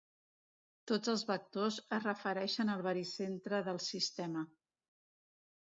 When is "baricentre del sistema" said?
2.89-4.47